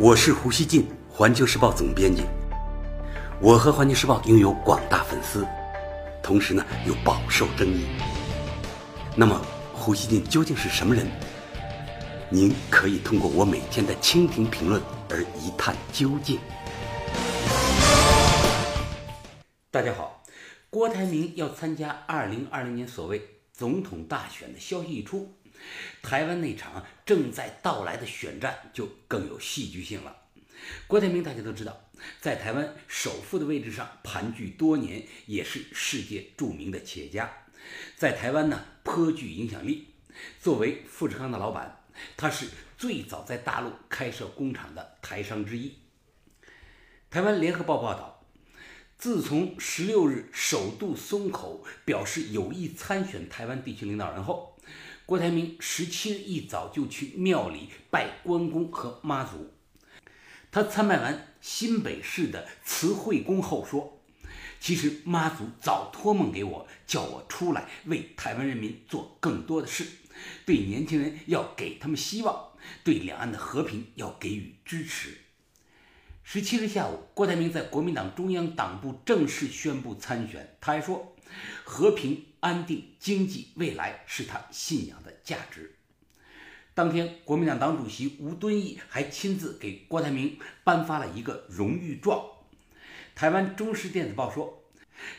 [0.00, 2.22] 我是胡锡进，环球时报总编辑。
[3.40, 5.44] 我和环球时报拥有广大粉丝，
[6.22, 7.84] 同时呢又饱受争议。
[9.16, 11.04] 那么，胡锡进究竟是什么人？
[12.30, 14.80] 您可以通过我每天的蜻蜓评论
[15.10, 16.38] 而一探究竟。
[19.72, 20.22] 大家好，
[20.70, 23.20] 郭台铭要参加二零二零年所谓
[23.52, 25.34] 总统大选的消息一出。
[26.02, 30.16] 台湾那场正在到来的选战就更有戏剧性了。
[30.86, 31.88] 郭台铭大家都知道，
[32.20, 37.30] 在台湾首富的位置上盘踞多年，也是世界著名的企业家，
[37.96, 39.88] 在台湾呢颇具影响力。
[40.40, 41.84] 作为富士康的老板，
[42.16, 45.78] 他是最早在大陆开设工厂的台商之一。
[47.08, 48.26] 台湾联合报报道，
[48.98, 54.47] 自从十六日首度松口表示有意参选台湾地区领导人后。
[55.08, 59.54] 郭台铭十七日一早就去庙里拜关公和妈祖。
[60.50, 64.02] 他参拜完新北市的慈惠宫后说
[64.60, 69.86] ：“其实妈祖早托梦给我，叫我出来为台湾人民做更多的事，
[70.44, 72.50] 对年轻人要给他们希望，
[72.84, 75.16] 对两岸的和平要给予支持。”
[76.22, 80.58] 十七日下午，郭台铭在国民党中央党部正式宣布参选。
[80.60, 81.16] 他还说
[81.64, 85.74] ：“和平。”安定经济未来是他信仰的价值。
[86.74, 92.24] 当天，国民党党主席吴敦义还亲自给郭台铭颁发了一个荣誉状。
[93.16, 94.62] 台湾中时电子报说，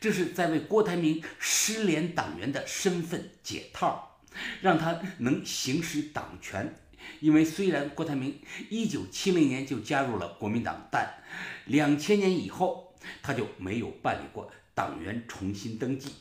[0.00, 4.18] 这是在为郭台铭失联党员的身份解套，
[4.62, 6.74] 让他能行使党权。
[7.20, 8.40] 因为虽然郭台铭
[8.70, 11.22] 1970年就加入了国民党，但
[11.68, 16.12] 2000年以后他就没有办理过党员重新登记。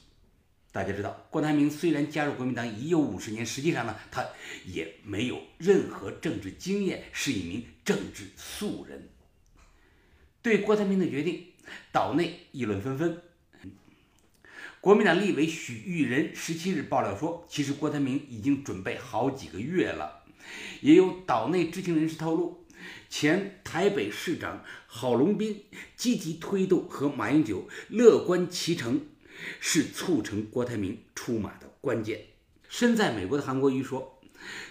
[0.74, 4.26] 大家知道，郭台铭虽然加入国民党已有五十年，实际上呢，他
[4.66, 9.10] 也没有任何政治经验，是一名政治素人。
[10.42, 11.48] 对郭台铭的决定，
[11.92, 13.22] 岛内议论纷纷。
[14.80, 20.24] 国民党立委许玉仁十七日爆料说，其实郭台铭已经准备好几个月了。
[20.80, 22.66] 也有岛内知情人士透露，
[23.10, 25.66] 前台北市长郝龙斌
[25.98, 29.06] 积极推动和马英九乐观其成。
[29.60, 32.22] 是促成郭台铭出马的关键。
[32.70, 34.22] 身在美国的韩国瑜说，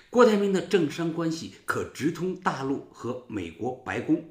[0.09, 4.25] 郭台铭的政商关系可直通大陆和美国白宫。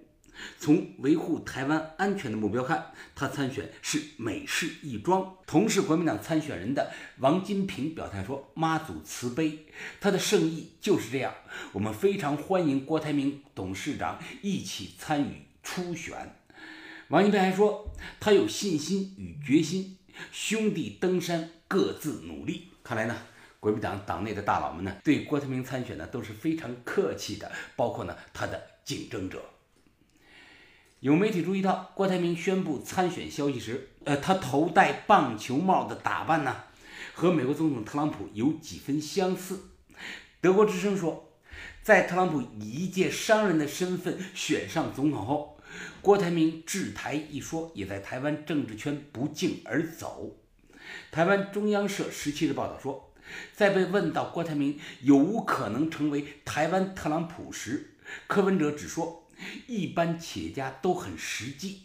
[0.58, 5.36] 从维护台湾安全的目标看，他参选是美事一桩。
[5.46, 9.66] 同是国民党参选人的王金平表态说：“妈祖慈悲，
[10.00, 11.34] 他的圣意就是这样。
[11.74, 16.36] 我们非常欢迎郭台铭董事长一起参与初选。”
[17.10, 19.98] 王金平还说，他有信心与决心。
[20.32, 22.70] 兄弟登山，各自努力。
[22.84, 23.16] 看来呢，
[23.60, 29.44] 国民党党内的大佬们呢，对郭台铭参选呢都是非常客气的，包括呢他的竞争者。
[31.00, 36.64] 有媒体注意到，郭台铭宣布参选消息时，呃，他头戴棒球帽的打扮呢，
[37.14, 39.62] 和美国总统特朗普有几分相似。
[40.42, 41.32] 德国之声说，
[41.82, 45.59] 在特朗普以一介商人的身份选上总统后。
[46.02, 50.38] 郭台铭治台一说也在台湾政治圈不胫而走。
[51.12, 53.14] 台湾中央社十七日报道说，
[53.54, 57.96] 在被问到郭台铭有无可能成为台湾特朗普时，
[58.28, 59.28] 柯文哲只说
[59.68, 61.84] 一般企业家都很实际。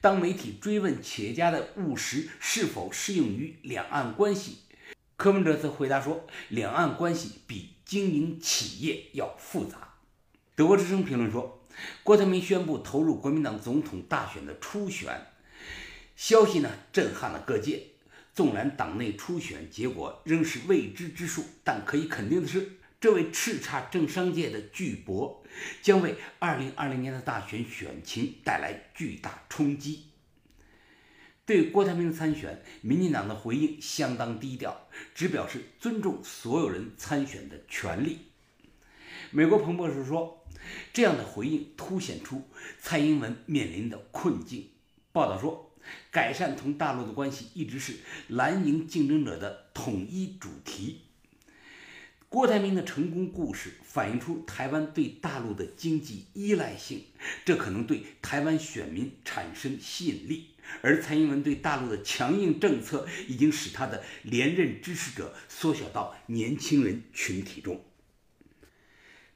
[0.00, 4.58] 当媒体追问企业家的务实是否适用于两岸关系，
[5.16, 9.94] 柯文哲则回答说，两岸关系比经营企业要复杂。
[10.54, 11.63] 德国之声评论说。
[12.02, 15.26] 郭台铭宣布投入国民党总统大选的初选，
[16.14, 17.82] 消息呢震撼了各界。
[18.34, 25.36] 纵然党内初选结果仍是未知之数，但可以肯定的是，这位叱咤政商界的巨擘
[25.82, 30.06] 将为2020年的大选选情带来巨大冲击。
[31.46, 38.18] 对郭台铭参选，民进党的回应相当低调，只表示尊重所有人参选的权利。
[39.30, 40.43] 美国彭博士说。
[40.92, 42.42] 这样的回应凸显出
[42.80, 44.68] 蔡英文面临的困境。
[45.12, 45.72] 报道说，
[46.10, 47.96] 改善同大陆的关系一直是
[48.28, 51.02] 蓝营竞争者的统一主题。
[52.28, 57.04] 郭台铭的成功故事反映出台湾对大陆的经济依赖性，
[57.44, 60.48] 这可能对台湾选民产生吸引力。
[60.80, 67.84] 而蔡英文对大陆的强硬政策已经使他的连任支持者缩小到年轻人群体中。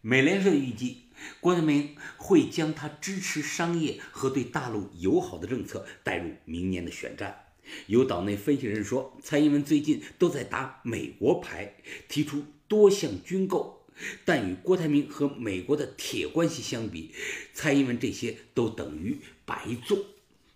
[0.01, 1.08] 美联社预计。
[1.41, 7.45] 郭台铭会将他支持商业和对大陆友好的政策带入明年的选战。
[7.87, 11.75] 有岛内分析人说，蔡英文最近都在打美国牌，
[12.09, 13.85] 提出多项军购，
[14.25, 17.13] 但与郭台铭和美国的铁关系相比，
[17.53, 19.99] 蔡英文这些都等于白做。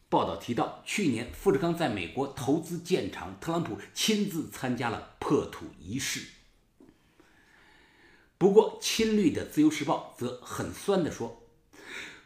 [0.08, 6.20] 报道提到，去年富士康在美国投资建厂，特朗普亲自参加了破土仪式。
[8.42, 11.44] 不过，亲绿的《自由时报》则很酸地说：“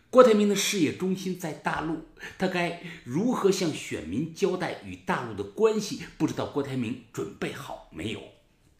[0.09, 2.07] 郭台铭的事业中心在大陆，
[2.39, 6.05] 他该如何向选民交代与大陆的关系？
[6.17, 8.23] 不知道郭台铭准备好没有？”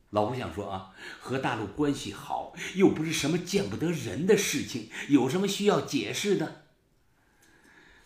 [0.09, 6.63] 老胡想说啊，和大陆关系好又不是什么见不得人的事情，有什么需要解释的？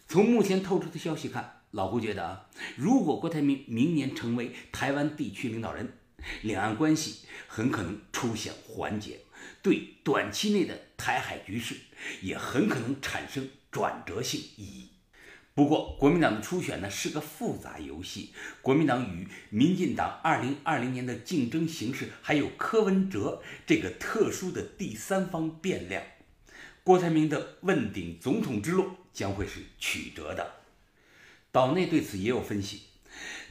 [0.08, 5.99] 从目前透出的消息看，老胡觉得啊，如果郭台铭明年成为台湾地区领导人，
[6.42, 9.20] 两岸关系很可能出现缓解，
[9.62, 11.76] 对短期内的台海局势
[12.22, 14.88] 也很可能产生转折性意义。
[15.52, 18.32] 不过，国民党的初选呢是个复杂游戏，
[18.62, 26.02] 国民党与民进党2020年的竞争形势，还有柯文哲这个特殊的第三方变量，
[26.82, 30.60] 郭台铭的问鼎总统之路将会是曲折的。
[31.52, 32.82] 岛内对此也有分析，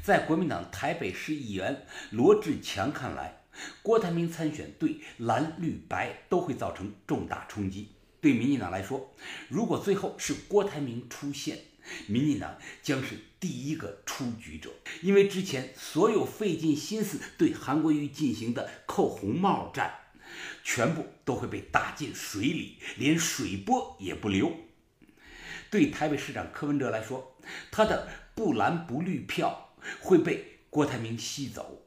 [0.03, 3.43] 在国民党台北市议员罗志强看来，
[3.81, 7.89] 郭台铭参选对蓝绿白都会造成重大冲击。
[8.21, 9.13] 对民进党来说，
[9.47, 11.59] 如果最后是郭台铭出现，
[12.07, 14.69] 民进党将是第一个出局者，
[15.01, 19.93] 因为之前所有费尽心思对韩国瑜进行的扣红帽战，
[20.63, 24.51] 全部都会被打进水里，连水波也不留。
[25.69, 27.37] 对台北市长柯文哲来说，
[27.71, 29.68] 他的不蓝不绿票
[29.99, 31.85] 会被郭台铭吸走。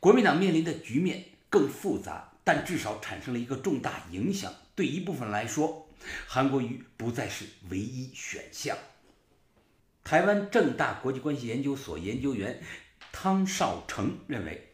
[0.00, 4.52] 国民党面临的局面更复杂，但至少产生了一个重大影响。
[4.74, 5.88] 对一部分来说，
[6.26, 8.76] 韩国瑜不再是唯一选项。
[10.02, 12.60] 台湾正大国际关系研究所研究员
[13.12, 14.72] 汤少成认为，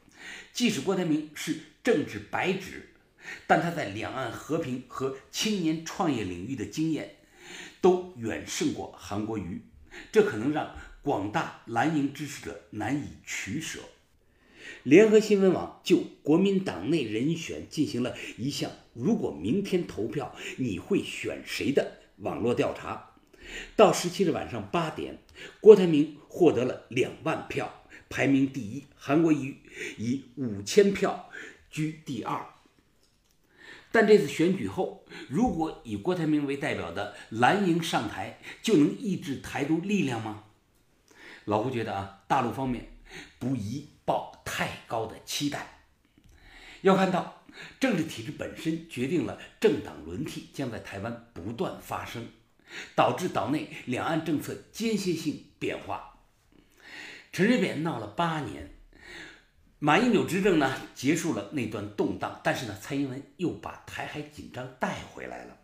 [0.53, 2.95] 即使郭台铭是政治白纸，
[3.47, 7.17] 但他在两岸和平和青年创业领域的经验
[7.83, 9.61] 都远胜过韩国瑜，
[10.11, 10.75] 这可能让
[11.09, 13.81] 广大蓝营支持者难以取舍。
[14.83, 23.15] 联合新闻网就国民党内人选进行了一项“如果明天投票，你会选谁”的网络调查。
[23.75, 25.17] 到十七日晚上八点，
[25.63, 29.57] 郭台铭获得了两万票，排名第一；韩国瑜
[29.97, 31.31] 以五千票
[31.71, 32.45] 居第二。
[33.91, 40.45] 但这次选举后，如果以郭台铭为代表的蓝营上台，就能抑制台独力量吗？
[41.49, 42.87] 老胡觉得啊，大陆方面
[43.39, 45.81] 不宜抱太高的期待。
[46.83, 47.43] 要看到，
[47.81, 52.29] 政治体制本身决定了政党轮替将在台湾不断发生。
[52.95, 56.19] 导致岛内两岸政策间歇性变化。
[57.33, 58.69] 陈水扁闹了八年，
[59.79, 65.57] 马英九执政呢结束了那段动荡，但是呢，蔡英文又把台海紧张带回来了。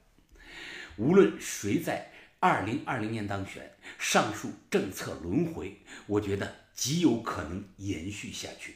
[0.96, 2.10] 无论谁在
[2.44, 8.74] 二零二零年当选，上述政策轮回，我觉得极有可能延续下去。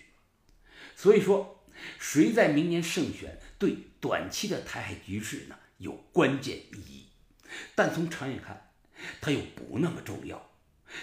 [0.96, 1.62] 所以说，
[1.98, 7.08] 谁在明年胜选，对短期的台海局势呢有关键意义。
[7.74, 8.70] 但从长远看，
[9.20, 10.50] 它又不那么重要，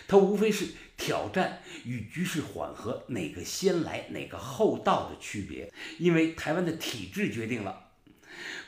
[0.07, 5.71] 它无非是挑战与局势缓和哪个先来哪个后到的区别。
[5.99, 7.84] 因为台湾的体制决定了，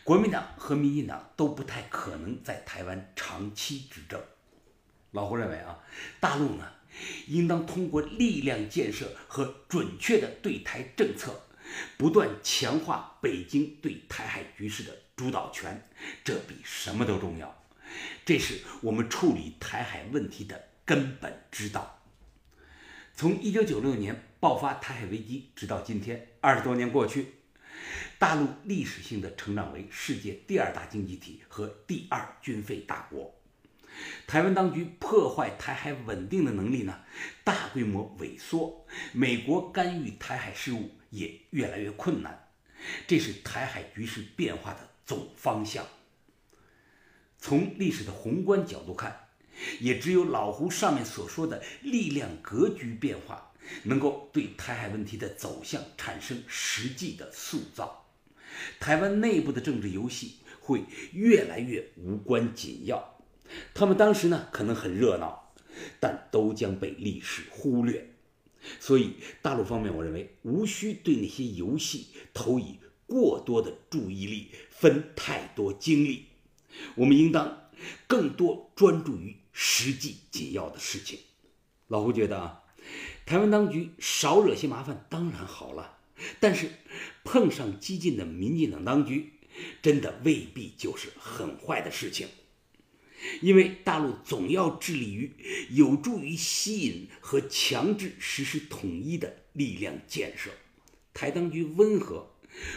[0.04, 4.21] 国民党和民进党都不太可能在台湾长期执政。
[5.12, 5.80] 老胡认为啊，
[6.19, 6.66] 大陆呢，
[7.28, 11.42] 应当通过力量建设和准确的对台政策，
[11.97, 15.81] 不断强化北京对台海局势的主导权，
[16.24, 17.64] 这比什么都重要。
[18.26, 22.02] 这是我们处理台海问题的根本之道。
[23.16, 27.33] 从一九九六年爆发台海危机，直到今天，二十多年过去，
[28.19, 33.31] 大陆历史性的成长为世界第二大经济体和第二军费大国。
[34.26, 37.00] 台湾当局破坏台海稳定的能力呢，
[37.44, 42.50] 大规模萎缩，美国干预台海事务也越来越困难。
[43.06, 45.86] 这是台海局势变化的总方向。
[47.38, 49.28] 从历史的宏观角度看，
[49.80, 58.06] 也只有老胡上面所说的力量格局变化，能够对台海问题的走向产生实际的塑造。
[58.80, 60.83] 台湾内部的政治游戏会
[61.14, 63.19] 越来越无关紧要。
[63.73, 65.54] 他们当时呢可能很热闹，
[65.99, 68.14] 但都将被历史忽略。
[68.80, 76.26] 所以大陆方面，我认为无需对那些游戏投以过多的注意力，分太多精力。
[76.95, 77.69] 我们应当
[78.06, 81.19] 更多专注于实际紧要的事情。
[81.87, 82.64] 老胡觉得啊，
[83.26, 85.99] 台湾当局少惹些麻烦当然好了，
[86.42, 86.69] 但是
[87.28, 89.34] 碰上激进的民进党当局，
[89.81, 92.30] 真的未必就是很坏的事情。
[93.42, 95.34] 因为大陆总要致力于
[95.72, 100.52] 有助于吸引和强制实施统一的力量建设，
[101.14, 102.31] 台当局温和，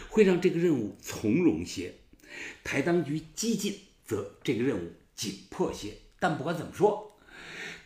[0.09, 1.91] 会让这个任务从容些；
[2.61, 5.93] 台当局激进，则这个任务紧迫些。
[6.19, 7.17] 但不管怎么说，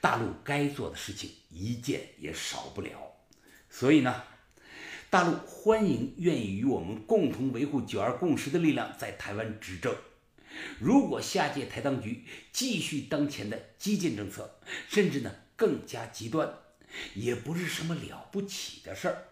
[0.02, 3.14] 大陆该做的事情一件也少不了。
[3.70, 4.24] 所以呢，
[5.10, 9.96] 大陆欢迎愿意与我们共同维护“九二共识”的力量在台湾执政。
[10.80, 14.60] 如果下届台当局继续当前的激进政策，
[14.90, 16.50] 甚至呢更加极端，
[17.14, 19.24] 也不是什么了不起的事儿。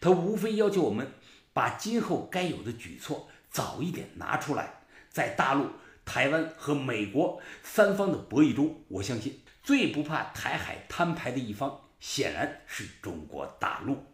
[0.00, 1.06] 他无非要求我们
[1.52, 4.82] 把今后该有的举措早一点拿出来。
[5.08, 5.66] 在大陆、
[6.04, 14.04] 台湾和美国三方的博弈中，我相信最不怕台海摊牌的一方，显然是中国大陆。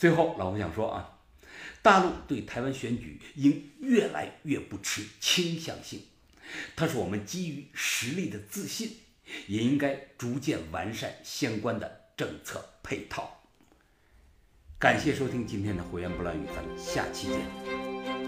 [0.00, 1.18] 最后，老胡想说啊。
[1.82, 6.02] 大陆对台湾选举应越来越不持倾向性，
[6.74, 8.96] 它是我们基于实力的自信，
[9.46, 13.42] 也应该逐渐完善相关的政策配套。
[14.78, 18.19] 感谢收听今天的《胡言不乱语》，咱们下期见。